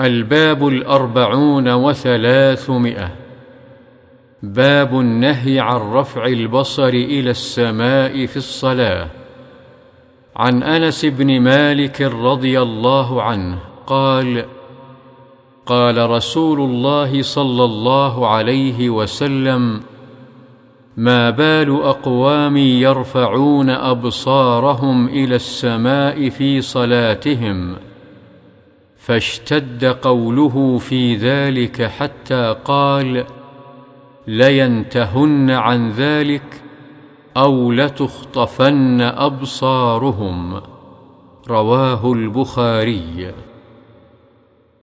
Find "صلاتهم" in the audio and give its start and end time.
26.60-27.76